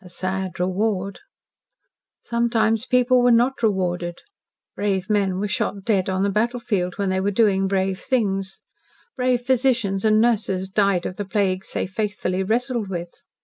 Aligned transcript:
"A 0.00 0.08
sad 0.08 0.60
reward!" 0.60 1.18
Sometimes 2.22 2.86
people 2.86 3.20
were 3.22 3.32
not 3.32 3.60
rewarded. 3.60 4.18
Brave 4.76 5.10
men 5.10 5.40
were 5.40 5.48
shot 5.48 5.82
dead 5.82 6.08
on 6.08 6.22
the 6.22 6.30
battlefield 6.30 6.96
when 6.96 7.10
they 7.10 7.18
were 7.20 7.32
doing 7.32 7.66
brave 7.66 7.98
things; 7.98 8.60
brave 9.16 9.40
physicians 9.40 10.04
and 10.04 10.20
nurses 10.20 10.68
died 10.68 11.06
of 11.06 11.16
the 11.16 11.24
plagues 11.24 11.72
they 11.72 11.88
faithfully 11.88 12.44
wrestled 12.44 12.86
with. 12.88 13.10